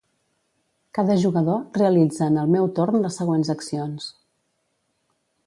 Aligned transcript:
Cada 0.97 1.17
jugador 1.23 1.59
realitza 1.81 2.31
en 2.31 2.41
el 2.45 2.49
meu 2.55 2.65
torn 2.81 2.99
les 3.05 3.19
següents 3.23 3.53
accions. 3.57 4.09